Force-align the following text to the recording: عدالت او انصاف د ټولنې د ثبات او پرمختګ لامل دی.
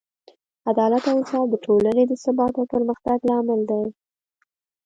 عدالت 0.71 1.03
او 1.11 1.15
انصاف 1.19 1.45
د 1.49 1.55
ټولنې 1.65 2.03
د 2.07 2.13
ثبات 2.23 2.53
او 2.59 2.65
پرمختګ 2.73 3.19
لامل 3.29 3.61
دی. 3.71 3.83